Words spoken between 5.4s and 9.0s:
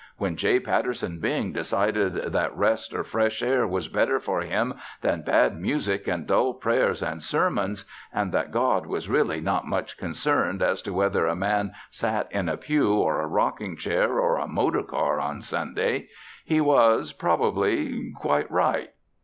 music and dull prayers and sermons, and that God